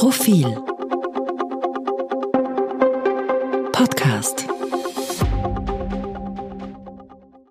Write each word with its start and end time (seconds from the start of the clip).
Profil 0.00 0.46
Podcast 3.70 4.46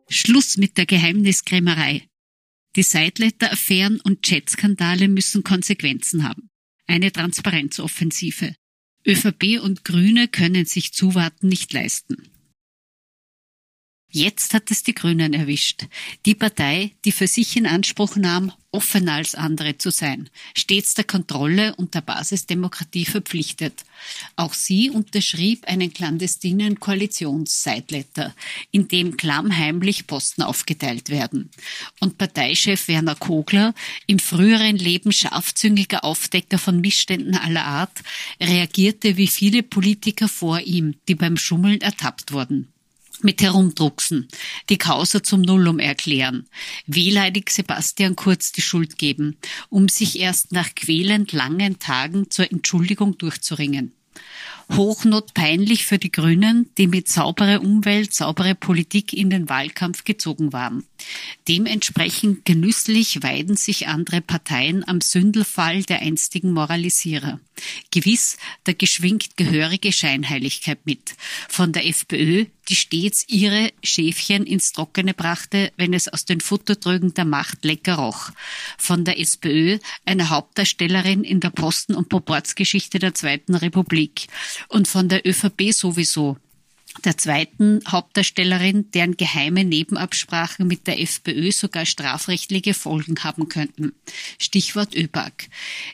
Schluss 0.09 0.57
mit 0.57 0.75
der 0.79 0.87
Geheimniskrämerei. 0.87 2.07
Die 2.75 2.81
Seidletter-Affären 2.81 4.01
und 4.01 4.23
Chatskandale 4.23 5.09
müssen 5.09 5.43
Konsequenzen 5.43 6.27
haben. 6.27 6.49
Eine 6.87 7.11
Transparenzoffensive. 7.11 8.55
ÖVP 9.05 9.61
und 9.61 9.85
Grüne 9.85 10.27
können 10.27 10.65
sich 10.65 10.91
Zuwarten 10.91 11.49
nicht 11.49 11.71
leisten. 11.71 12.31
Jetzt 14.11 14.55
hat 14.55 14.71
es 14.71 14.81
die 14.81 14.95
Grünen 14.95 15.33
erwischt. 15.33 15.85
Die 16.25 16.33
Partei, 16.33 16.93
die 17.05 17.11
für 17.11 17.27
sich 17.27 17.55
in 17.55 17.67
Anspruch 17.67 18.15
nahm, 18.15 18.51
offener 18.71 19.13
als 19.13 19.35
andere 19.35 19.77
zu 19.77 19.91
sein, 19.91 20.31
stets 20.57 20.95
der 20.95 21.03
Kontrolle 21.03 21.75
und 21.75 21.93
der 21.93 22.01
Basisdemokratie 22.01 23.05
verpflichtet. 23.05 23.85
Auch 24.35 24.55
sie 24.55 24.89
unterschrieb 24.89 25.65
einen 25.67 25.93
clandestinen 25.93 26.79
Koalitionsseitletter, 26.79 28.33
in 28.71 28.87
dem 28.87 29.15
klammheimlich 29.15 30.07
Posten 30.07 30.41
aufgeteilt 30.41 31.09
werden. 31.09 31.51
Und 31.99 32.17
Parteichef 32.17 32.87
Werner 32.87 33.15
Kogler, 33.15 33.75
im 34.07 34.17
früheren 34.17 34.77
Leben 34.77 35.11
scharfzüngiger 35.11 36.03
Aufdecker 36.03 36.57
von 36.57 36.81
Missständen 36.81 37.35
aller 37.35 37.65
Art, 37.65 37.99
reagierte 38.41 39.17
wie 39.17 39.27
viele 39.27 39.61
Politiker 39.61 40.27
vor 40.27 40.61
ihm, 40.61 40.95
die 41.07 41.15
beim 41.15 41.37
Schummeln 41.37 41.81
ertappt 41.81 42.31
wurden 42.31 42.73
mit 43.23 43.41
Herumdrucksen, 43.41 44.27
die 44.69 44.77
Causa 44.77 45.23
zum 45.23 45.41
Nullum 45.41 45.79
erklären, 45.79 46.47
wehleidig 46.87 47.49
Sebastian 47.49 48.15
Kurz 48.15 48.51
die 48.51 48.61
Schuld 48.61 48.97
geben, 48.97 49.37
um 49.69 49.89
sich 49.89 50.19
erst 50.19 50.51
nach 50.51 50.75
quälend 50.75 51.31
langen 51.31 51.79
Tagen 51.79 52.29
zur 52.29 52.51
Entschuldigung 52.51 53.17
durchzuringen. 53.17 53.93
Hochnotpeinlich 54.71 55.85
für 55.85 55.97
die 55.97 56.11
Grünen, 56.11 56.69
die 56.77 56.87
mit 56.87 57.09
saubere 57.09 57.59
Umwelt, 57.59 58.13
saubere 58.13 58.53
Politik 58.53 59.13
in 59.13 59.29
den 59.29 59.49
Wahlkampf 59.49 60.03
gezogen 60.03 60.53
waren. 60.53 60.85
Dementsprechend 61.47 62.45
genüsslich 62.45 63.23
weiden 63.23 63.57
sich 63.57 63.87
andere 63.87 64.21
Parteien 64.21 64.87
am 64.87 65.01
Sündelfall 65.01 65.83
der 65.83 66.01
einstigen 66.01 66.51
Moralisierer. 66.53 67.39
Gewiss, 67.91 68.37
da 68.63 68.73
geschwingt 68.73 69.35
gehörige 69.37 69.91
Scheinheiligkeit 69.91 70.85
mit. 70.85 71.15
Von 71.49 71.73
der 71.73 71.87
FPÖ, 71.87 72.45
die 72.69 72.75
stets 72.75 73.25
ihre 73.27 73.71
Schäfchen 73.83 74.45
ins 74.45 74.71
Trockene 74.71 75.13
brachte, 75.13 75.71
wenn 75.75 75.93
es 75.93 76.07
aus 76.07 76.25
den 76.25 76.39
Futtertrögen 76.39 77.13
der 77.15 77.25
Macht 77.25 77.65
lecker 77.65 77.95
roch. 77.95 78.29
Von 78.77 79.05
der 79.05 79.19
SPÖ, 79.19 79.79
eine 80.05 80.29
Hauptdarstellerin 80.29 81.23
in 81.23 81.39
der 81.39 81.49
Posten- 81.49 81.95
und 81.95 82.09
Proportsgeschichte 82.09 82.99
der 82.99 83.15
Zweiten 83.15 83.55
Republik. 83.55 84.27
Und 84.67 84.87
von 84.87 85.09
der 85.09 85.25
ÖVP 85.25 85.71
sowieso, 85.71 86.37
der 87.05 87.17
zweiten 87.17 87.79
Hauptdarstellerin, 87.87 88.91
deren 88.91 89.15
geheime 89.15 89.63
Nebenabsprachen 89.63 90.67
mit 90.67 90.87
der 90.87 90.99
FPÖ 90.99 91.51
sogar 91.51 91.85
strafrechtliche 91.85 92.73
Folgen 92.73 93.23
haben 93.23 93.47
könnten. 93.47 93.93
Stichwort 94.37 94.95
ÖBAG. 94.95 95.49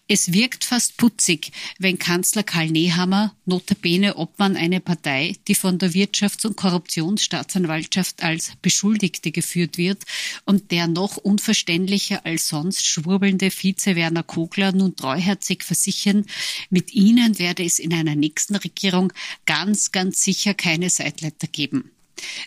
Es 0.08 0.34
wirkt 0.34 0.64
fast 0.64 0.98
putzig, 0.98 1.52
wenn 1.78 2.00
Kanzler 2.00 2.44
Karl 2.44 2.72
Nehammer, 2.72 3.36
notabene 3.46 4.16
Obmann 4.16 4.56
einer 4.56 4.80
Partei, 4.80 5.36
die 5.48 5.56
von 5.56 5.78
der 5.78 5.92
Wirtschafts- 5.92 6.46
und 6.46 6.58
Korruptionsstaatsanwaltschaft 6.58 8.24
als 8.24 8.54
Beschuldigte 8.62 9.32
geführt 9.32 9.78
wird 9.78 10.04
und 10.46 10.72
der 10.72 10.88
noch 10.88 11.18
unverständlicher 11.18 12.26
als 12.26 12.48
sonst 12.48 12.86
schwurbelnde 12.86 13.52
Vize 13.52 13.96
Werner 13.96 14.24
Kogler 14.24 14.72
nun 14.72 14.96
treuherzig 14.96 15.64
versichern, 15.64 16.26
mit 16.70 16.94
ihnen 16.94 17.38
werde 17.38 17.64
es 17.64 17.80
in 17.80 17.94
einer 17.94 18.16
nächsten 18.16 18.56
Regierung 18.56 19.14
ganz, 19.46 19.92
ganz 19.92 20.24
sicher 20.24 20.54
keine 20.54 20.85
Seitleiter 20.90 21.48
geben. 21.48 21.92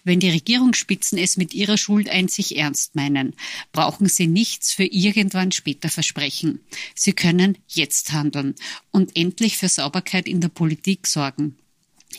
Wenn 0.05 0.20
die 0.20 0.31
Regierungsspitzen 0.31 1.18
es 1.18 1.36
mit 1.36 1.55
ihrer 1.55 1.77
Schuld 1.77 2.08
einzig 2.08 2.57
ernst 2.57 2.95
meinen, 2.95 3.35
brauchen 3.73 4.08
sie 4.08 4.27
nichts 4.27 4.73
für 4.73 4.85
irgendwann 4.85 5.52
später 5.52 5.90
versprechen. 5.90 6.61
Sie 6.95 7.13
können 7.13 7.58
jetzt 7.68 8.13
handeln 8.13 8.55
und 8.90 9.17
endlich 9.17 9.58
für 9.58 9.68
Sauberkeit 9.68 10.27
in 10.27 10.40
der 10.40 10.48
Politik 10.48 11.07
sorgen. 11.07 11.57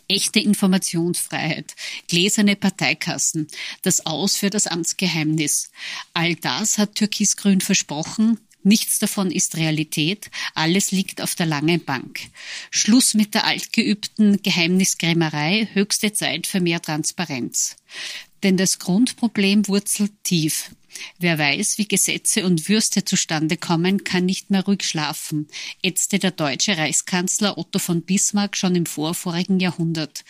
Echte 0.07 0.39
Informationsfreiheit, 0.39 1.75
gläserne 2.07 2.55
Parteikassen, 2.55 3.47
das 3.81 4.05
Aus 4.05 4.35
für 4.35 4.51
das 4.51 4.67
Amtsgeheimnis. 4.67 5.71
All 6.13 6.35
das 6.35 6.77
hat 6.77 6.95
Türkisgrün 6.95 7.61
versprochen, 7.61 8.39
Nichts 8.63 8.99
davon 8.99 9.31
ist 9.31 9.55
Realität, 9.55 10.29
alles 10.53 10.91
liegt 10.91 11.21
auf 11.21 11.35
der 11.35 11.45
langen 11.45 11.83
Bank. 11.83 12.19
Schluss 12.71 13.13
mit 13.13 13.33
der 13.33 13.45
altgeübten 13.45 14.41
Geheimniskrämerei, 14.41 15.69
höchste 15.73 16.11
Zeit 16.11 16.45
für 16.45 16.59
mehr 16.59 16.81
Transparenz. 16.81 17.77
Denn 18.43 18.57
das 18.57 18.79
Grundproblem 18.79 19.67
wurzelt 19.67 20.11
tief. 20.23 20.71
Wer 21.19 21.38
weiß, 21.38 21.77
wie 21.77 21.88
Gesetze 21.88 22.45
und 22.45 22.69
Würste 22.69 23.05
zustande 23.05 23.57
kommen, 23.57 24.03
kann 24.03 24.25
nicht 24.25 24.50
mehr 24.50 24.63
ruhig 24.63 24.83
schlafen, 24.83 25.47
ätzte 25.83 26.19
der 26.19 26.31
deutsche 26.31 26.77
Reichskanzler 26.77 27.57
Otto 27.57 27.79
von 27.79 28.01
Bismarck 28.01 28.55
schon 28.55 28.75
im 28.75 28.85
vorvorigen 28.85 29.59
Jahrhundert. 29.59 30.23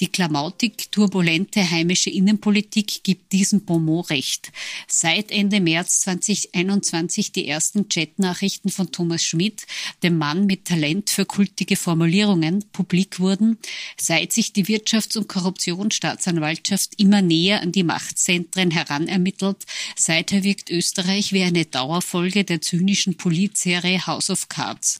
Die 0.00 0.08
klamautig 0.08 0.88
turbulente 0.90 1.70
heimische 1.70 2.10
Innenpolitik 2.10 3.02
gibt 3.04 3.32
diesem 3.32 3.64
Beaumont 3.64 4.10
recht. 4.10 4.52
Seit 4.88 5.30
Ende 5.30 5.60
März 5.60 6.00
2021 6.00 7.32
die 7.32 7.48
ersten 7.48 7.88
Chatnachrichten 7.88 8.70
von 8.70 8.92
Thomas 8.92 9.24
Schmidt, 9.24 9.66
dem 10.02 10.18
Mann 10.18 10.46
mit 10.46 10.66
Talent 10.66 11.10
für 11.10 11.26
kultige 11.26 11.76
Formulierungen, 11.76 12.64
publik 12.72 13.20
wurden, 13.20 13.58
seit 13.96 14.32
sich 14.32 14.52
die 14.52 14.66
Wirtschafts- 14.66 15.16
und 15.16 15.28
Korruptionsstaatsanwaltschaft 15.28 16.92
immer 16.98 17.22
näher 17.22 17.62
an 17.62 17.72
die 17.72 17.82
Machtzentren 17.82 18.70
heranermittelt, 18.70 19.64
Seither 20.06 20.44
wirkt 20.44 20.68
Österreich 20.68 21.32
wie 21.32 21.44
eine 21.44 21.64
Dauerfolge 21.64 22.44
der 22.44 22.60
zynischen 22.60 23.16
Politserie 23.16 24.06
House 24.06 24.28
of 24.28 24.50
Cards. 24.50 24.98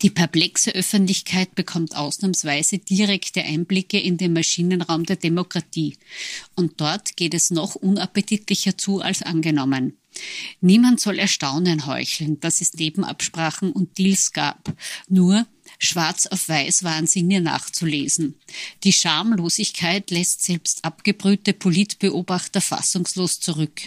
Die 0.00 0.10
perplexe 0.10 0.70
Öffentlichkeit 0.70 1.56
bekommt 1.56 1.96
ausnahmsweise 1.96 2.78
direkte 2.78 3.42
Einblicke 3.42 3.98
in 3.98 4.16
den 4.16 4.32
Maschinenraum 4.32 5.02
der 5.02 5.16
Demokratie. 5.16 5.96
Und 6.54 6.80
dort 6.80 7.16
geht 7.16 7.34
es 7.34 7.50
noch 7.50 7.74
unappetitlicher 7.74 8.78
zu 8.78 9.00
als 9.00 9.24
angenommen. 9.24 9.96
Niemand 10.60 11.00
soll 11.00 11.18
Erstaunen 11.18 11.86
heucheln, 11.86 12.38
dass 12.38 12.60
es 12.60 12.74
Nebenabsprachen 12.74 13.72
und 13.72 13.98
Deals 13.98 14.32
gab. 14.32 14.72
Nur 15.08 15.48
schwarz 15.78 16.26
auf 16.26 16.48
weiß 16.48 16.84
waren 16.84 17.06
mir 17.26 17.40
nachzulesen. 17.40 18.38
Die 18.84 18.92
Schamlosigkeit 18.92 20.10
lässt 20.10 20.42
selbst 20.42 20.84
abgebrühte 20.84 21.52
Politbeobachter 21.52 22.60
fassungslos 22.60 23.40
zurück. 23.40 23.82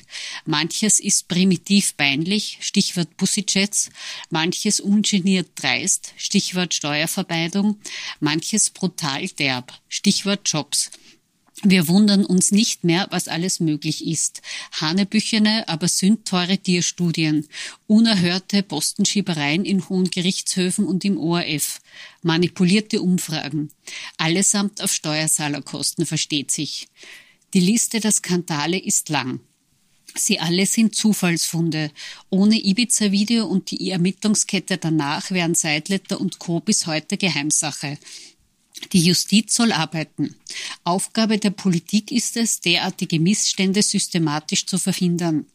Manches 0.45 0.99
ist 0.99 1.27
primitiv 1.27 1.95
peinlich, 1.97 2.57
Stichwort 2.61 3.17
Pussyjets, 3.17 3.89
manches 4.29 4.79
ungeniert 4.79 5.49
dreist, 5.55 6.13
Stichwort 6.17 6.73
Steuervermeidung, 6.73 7.79
manches 8.19 8.69
brutal 8.69 9.27
derb, 9.27 9.73
Stichwort 9.87 10.41
Jobs. 10.45 10.91
Wir 11.63 11.89
wundern 11.89 12.23
uns 12.23 12.51
nicht 12.51 12.85
mehr, 12.85 13.07
was 13.11 13.27
alles 13.27 13.59
möglich 13.59 14.07
ist. 14.07 14.41
Hanebüchene, 14.79 15.67
aber 15.67 15.89
sündteure 15.89 16.57
Tierstudien, 16.57 17.47
unerhörte 17.85 18.63
Postenschiebereien 18.63 19.65
in 19.65 19.87
hohen 19.89 20.09
Gerichtshöfen 20.09 20.85
und 20.85 21.03
im 21.03 21.17
ORF, 21.17 21.81
manipulierte 22.21 23.01
Umfragen, 23.01 23.71
allesamt 24.17 24.81
auf 24.81 24.93
Steuerzahlerkosten, 24.93 26.05
versteht 26.05 26.49
sich. 26.51 26.87
Die 27.53 27.59
Liste 27.59 27.99
der 27.99 28.13
Skandale 28.13 28.79
ist 28.79 29.09
lang. 29.09 29.41
Sie 30.15 30.39
alle 30.39 30.65
sind 30.65 30.95
Zufallsfunde. 30.95 31.91
Ohne 32.29 32.57
Ibiza-Video 32.57 33.45
und 33.45 33.71
die 33.71 33.89
Ermittlungskette 33.89 34.77
danach 34.77 35.31
wären 35.31 35.55
Seidletter 35.55 36.19
und 36.21 36.39
Co. 36.39 36.61
bis 36.61 36.87
heute 36.87 37.17
Geheimsache. 37.17 37.97
Die 38.91 39.01
Justiz 39.01 39.55
soll 39.55 39.71
arbeiten. 39.71 40.35
Aufgabe 40.83 41.37
der 41.37 41.51
Politik 41.51 42.11
ist 42.11 42.37
es, 42.37 42.61
derartige 42.61 43.19
Missstände 43.19 43.81
systematisch 43.81 44.65
zu 44.65 44.77
verhindern. 44.77 45.45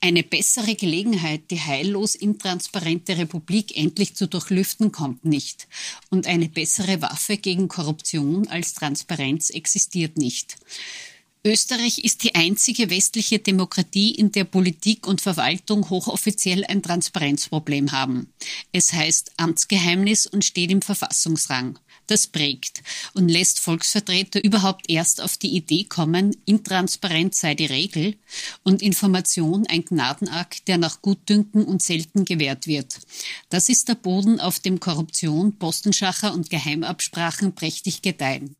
Eine 0.00 0.22
bessere 0.22 0.74
Gelegenheit, 0.74 1.50
die 1.50 1.60
heillos 1.60 2.14
intransparente 2.14 3.18
Republik 3.18 3.76
endlich 3.76 4.14
zu 4.14 4.28
durchlüften, 4.28 4.92
kommt 4.92 5.24
nicht. 5.24 5.66
Und 6.10 6.26
eine 6.26 6.48
bessere 6.48 7.02
Waffe 7.02 7.36
gegen 7.36 7.68
Korruption 7.68 8.46
als 8.48 8.74
Transparenz 8.74 9.50
existiert 9.50 10.16
nicht. 10.16 10.56
Österreich 11.48 12.04
ist 12.04 12.24
die 12.24 12.34
einzige 12.34 12.90
westliche 12.90 13.38
Demokratie, 13.38 14.10
in 14.10 14.32
der 14.32 14.44
Politik 14.44 15.06
und 15.06 15.22
Verwaltung 15.22 15.88
hochoffiziell 15.88 16.62
ein 16.66 16.82
Transparenzproblem 16.82 17.90
haben. 17.90 18.30
Es 18.70 18.92
heißt 18.92 19.32
Amtsgeheimnis 19.38 20.26
und 20.26 20.44
steht 20.44 20.70
im 20.70 20.82
Verfassungsrang. 20.82 21.78
Das 22.06 22.26
prägt 22.26 22.82
und 23.14 23.30
lässt 23.30 23.60
Volksvertreter 23.60 24.44
überhaupt 24.44 24.90
erst 24.90 25.22
auf 25.22 25.38
die 25.38 25.56
Idee 25.56 25.84
kommen, 25.84 26.36
Intransparenz 26.44 27.40
sei 27.40 27.54
die 27.54 27.64
Regel 27.64 28.16
und 28.62 28.82
Information 28.82 29.66
ein 29.68 29.86
Gnadenakt, 29.86 30.68
der 30.68 30.76
nach 30.76 31.00
Gutdünken 31.00 31.64
und 31.64 31.80
selten 31.80 32.26
gewährt 32.26 32.66
wird. 32.66 33.00
Das 33.48 33.70
ist 33.70 33.88
der 33.88 33.94
Boden, 33.94 34.38
auf 34.38 34.58
dem 34.58 34.80
Korruption, 34.80 35.58
Postenschacher 35.58 36.34
und 36.34 36.50
Geheimabsprachen 36.50 37.54
prächtig 37.54 38.02
gedeihen. 38.02 38.54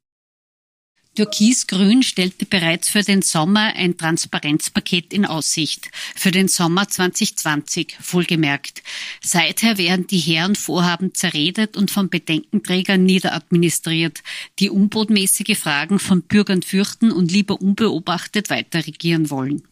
Türkis-Grün 1.19 2.05
stellte 2.05 2.47
bereits 2.47 2.89
für 2.89 3.03
den 3.03 3.23
Sommer 3.23 3.73
ein 3.75 3.97
Transparenzpaket 3.97 5.13
in 5.13 5.27
Aussicht. 5.27 5.91
Für 6.15 6.31
den 6.31 6.47
Sommer 6.47 6.89
2020, 6.89 7.97
wohlgemerkt. 8.13 8.85
Seither 9.21 9.79
werden 9.79 10.07
die 10.07 10.21
Herren 10.21 10.55
Vorhaben 10.55 11.15
zerredet 11.15 11.77
und 11.77 11.91
von 11.91 12.09
Bedenkenträgern 12.09 13.03
niederadministriert, 13.03 14.23
die 14.61 14.71
unbotmäßige 14.71 15.59
Fragen 15.59 15.99
von 15.99 16.23
Bürgern 16.23 16.63
fürchten 16.63 17.11
und 17.11 17.33
lieber 17.33 17.61
unbeobachtet 17.61 18.49
weiter 18.49 18.87
regieren 18.87 19.29
wollen. 19.29 19.65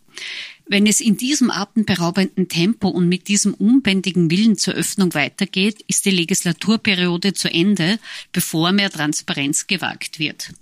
Wenn 0.68 0.88
es 0.88 1.00
in 1.00 1.16
diesem 1.16 1.52
atemberaubenden 1.52 2.48
Tempo 2.48 2.88
und 2.88 3.08
mit 3.08 3.28
diesem 3.28 3.54
unbändigen 3.54 4.32
Willen 4.32 4.58
zur 4.58 4.74
Öffnung 4.74 5.14
weitergeht, 5.14 5.84
ist 5.86 6.04
die 6.04 6.10
Legislaturperiode 6.10 7.34
zu 7.34 7.48
Ende, 7.48 8.00
bevor 8.32 8.72
mehr 8.72 8.90
Transparenz 8.90 9.68
gewagt 9.68 10.18
wird. 10.18 10.52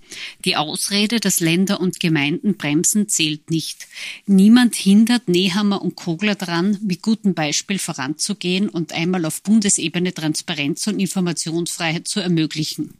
Die 0.44 0.56
Ausrede, 0.56 1.20
dass 1.20 1.40
Länder 1.40 1.80
und 1.80 2.00
Gemeinden 2.00 2.58
bremsen, 2.58 3.08
zählt 3.08 3.50
nicht. 3.50 3.86
Niemand 4.26 4.74
hindert 4.74 5.26
Nehammer 5.28 5.80
und 5.80 5.96
Kogler 5.96 6.34
daran, 6.34 6.78
mit 6.82 7.00
gutem 7.00 7.32
Beispiel 7.32 7.78
voranzugehen 7.78 8.68
und 8.68 8.92
einmal 8.92 9.24
auf 9.24 9.42
Bundesebene 9.42 10.12
Transparenz 10.12 10.86
und 10.86 11.00
Informationsfreiheit 11.00 12.06
zu 12.06 12.20
ermöglichen 12.20 12.92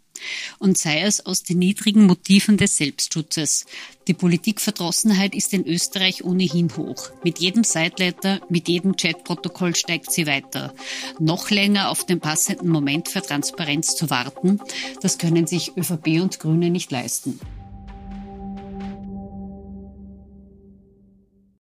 und 0.58 0.78
sei 0.78 1.00
es 1.00 1.24
aus 1.26 1.42
den 1.42 1.58
niedrigen 1.58 2.06
Motiven 2.06 2.56
des 2.56 2.76
Selbstschutzes. 2.76 3.66
Die 4.06 4.14
Politikverdrossenheit 4.14 5.34
ist 5.34 5.52
in 5.54 5.66
Österreich 5.66 6.24
ohnehin 6.24 6.76
hoch. 6.76 7.10
Mit 7.22 7.38
jedem 7.38 7.64
Sideletter, 7.64 8.40
mit 8.48 8.68
jedem 8.68 8.96
Chatprotokoll 8.96 9.74
steigt 9.74 10.12
sie 10.12 10.26
weiter. 10.26 10.74
Noch 11.18 11.50
länger 11.50 11.90
auf 11.90 12.04
den 12.04 12.20
passenden 12.20 12.68
Moment 12.68 13.08
für 13.08 13.22
Transparenz 13.22 13.96
zu 13.96 14.10
warten, 14.10 14.60
das 15.00 15.18
können 15.18 15.46
sich 15.46 15.76
ÖVP 15.76 16.20
und 16.20 16.38
Grüne 16.38 16.70
nicht 16.70 16.90
leisten. 16.90 17.40